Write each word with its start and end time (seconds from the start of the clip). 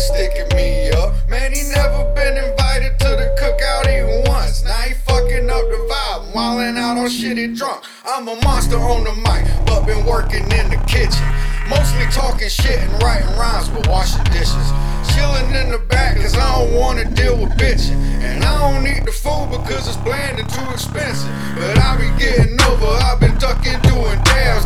sticking 0.00 0.48
me 0.56 0.90
up. 0.90 1.12
Man, 1.28 1.52
he 1.52 1.62
never 1.76 2.08
been 2.14 2.36
invited 2.36 2.98
to 3.00 3.10
the 3.20 3.36
cookout 3.36 3.84
even 3.84 4.24
once. 4.32 4.64
Now 4.64 4.80
he 4.88 4.94
fucking 4.94 5.48
up 5.48 5.64
the 5.68 5.80
vibe, 5.90 6.34
walling 6.34 6.76
out 6.76 6.96
on 6.96 7.06
shitty 7.06 7.56
drunk. 7.56 7.84
I'm 8.06 8.26
a 8.26 8.36
monster 8.42 8.78
on 8.78 9.04
the 9.04 9.14
mic, 9.20 9.44
but 9.66 9.84
been 9.84 10.04
working 10.06 10.44
in 10.44 10.70
the 10.72 10.80
kitchen. 10.88 11.28
Mostly 11.68 12.06
talking 12.10 12.48
shit 12.48 12.80
and 12.80 13.02
writing 13.02 13.28
rhymes, 13.36 13.68
but 13.68 13.86
washing 13.88 14.24
dishes. 14.32 14.68
Chilling 15.14 15.52
in 15.54 15.70
the 15.70 15.82
back, 15.88 16.16
cause 16.16 16.36
I 16.36 16.48
don't 16.58 16.74
wanna 16.74 17.04
deal 17.04 17.36
with 17.36 17.50
bitching. 17.58 17.96
And 18.24 18.44
I 18.44 18.72
don't 18.72 18.86
eat 18.86 19.04
the 19.04 19.12
food 19.12 19.50
because 19.50 19.86
it's 19.86 19.96
bland 19.98 20.40
and 20.40 20.48
too 20.48 20.64
expensive. 20.72 21.30
But 21.54 21.78
I 21.78 21.96
be 21.96 22.08
getting 22.18 22.56
over, 22.62 22.86
I've 23.04 23.20
been 23.20 23.36
ducking, 23.38 23.80
doing 23.82 24.18
dabs. 24.24 24.64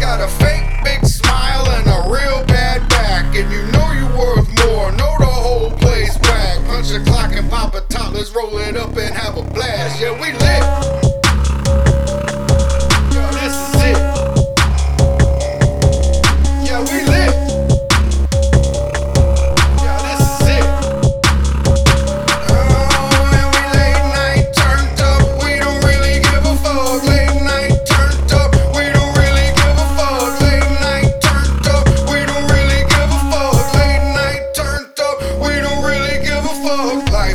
Got 0.00 0.20
a 0.20 0.28
fake 0.28 0.84
big 0.84 1.04
smile 1.04 1.68
and 1.70 1.86
a 1.88 2.08
real 2.08 2.46
bad 2.46 2.88
back. 2.88 3.34
And 3.34 3.50
you 3.50 3.62
know 3.72 3.90
you 3.92 4.06
worth 4.16 4.48
more, 4.64 4.92
know 4.92 5.16
the 5.18 5.26
whole 5.26 5.70
place 5.72 6.16
whack. 6.22 6.64
Punch 6.66 6.90
the 6.90 7.02
clock 7.04 7.32
and 7.34 7.50
pop 7.50 7.74
a 7.74 7.80
top, 7.82 8.14
let's 8.14 8.30
roll 8.30 8.56
it 8.58 8.76
up 8.76 8.96
and 8.96 9.14
have 9.14 9.36
a 9.36 9.42
blast. 9.42 10.00
Yeah, 10.00 10.12
we 10.12 10.32
lit. 10.32 10.97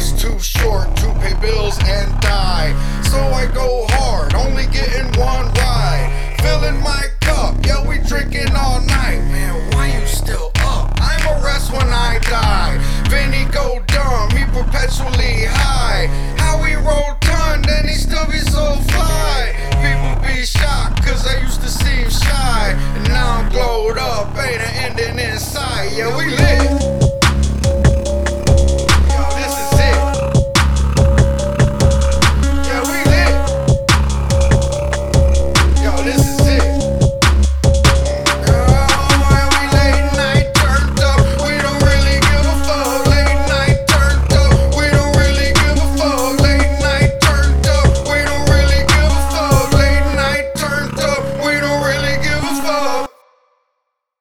Life's 0.03 0.21
too 0.21 0.37
short 0.37 0.93
to 0.97 1.07
pay 1.21 1.33
bills 1.39 1.79
and 1.85 2.11
die. 2.19 2.75
So 3.03 3.19
I 3.19 3.45
go 3.45 3.85
hard, 3.91 4.33
only 4.33 4.65
getting 4.65 5.07
one 5.17 5.47
ride. 5.53 6.35
Filling 6.41 6.81
my 6.81 7.05
cup, 7.21 7.55
yeah, 7.65 7.87
we 7.87 7.99
drinking 7.99 8.53
all 8.53 8.81
night. 8.81 9.21
Man, 9.31 9.71
why 9.71 9.97
you 9.97 10.05
still 10.05 10.51
up? 10.59 10.91
I'ma 10.99 11.41
rest 11.41 11.71
when 11.71 11.87
I 11.87 12.19
die. 12.23 12.83
Vinny 13.07 13.49
go 13.49 13.81
dumb, 13.87 14.29
he 14.31 14.43
perpetually 14.51 15.45
high. 15.47 16.07
How 16.35 16.61
he 16.63 16.73
ton, 17.21 17.61
then 17.61 17.88
he 17.88 17.93
still 17.93 18.27
be 18.27 18.39
so 18.39 18.75
fly. 18.91 19.55
People 19.79 20.19
be 20.27 20.43
shocked, 20.43 21.01
cause 21.01 21.25
I 21.25 21.39
used 21.39 21.61
to 21.61 21.69
seem 21.69 22.09
shy. 22.09 22.75
And 22.95 23.07
now 23.07 23.39
I'm 23.39 23.49
glowed 23.49 23.97
up, 23.97 24.38
ain't 24.38 24.61
an 24.61 24.99
ending 24.99 25.17
inside. 25.17 25.93
Yeah, 25.93 26.13
we 26.17 26.25
lit. 26.25 26.62